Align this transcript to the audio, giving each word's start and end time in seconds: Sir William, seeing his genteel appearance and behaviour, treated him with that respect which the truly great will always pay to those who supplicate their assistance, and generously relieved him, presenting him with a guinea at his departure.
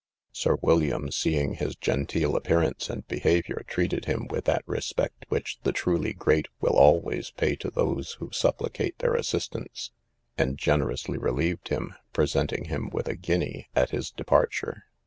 Sir 0.31 0.57
William, 0.63 1.11
seeing 1.11 1.53
his 1.53 1.75
genteel 1.75 2.35
appearance 2.35 2.89
and 2.89 3.05
behaviour, 3.07 3.63
treated 3.67 4.05
him 4.05 4.25
with 4.25 4.45
that 4.45 4.63
respect 4.65 5.27
which 5.29 5.59
the 5.61 5.71
truly 5.71 6.11
great 6.11 6.47
will 6.59 6.75
always 6.75 7.29
pay 7.29 7.55
to 7.57 7.69
those 7.69 8.13
who 8.13 8.31
supplicate 8.31 8.97
their 8.97 9.13
assistance, 9.13 9.91
and 10.39 10.57
generously 10.57 11.19
relieved 11.19 11.67
him, 11.67 11.93
presenting 12.13 12.65
him 12.65 12.89
with 12.89 13.07
a 13.07 13.15
guinea 13.15 13.69
at 13.75 13.91
his 13.91 14.09
departure. 14.09 14.85